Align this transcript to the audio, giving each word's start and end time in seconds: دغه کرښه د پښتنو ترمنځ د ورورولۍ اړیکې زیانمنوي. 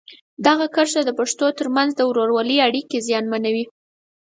دغه 0.45 0.65
کرښه 0.75 1.01
د 1.05 1.11
پښتنو 1.19 1.57
ترمنځ 1.59 1.89
د 1.95 2.01
ورورولۍ 2.09 2.57
اړیکې 2.67 2.97
زیانمنوي. 3.07 3.65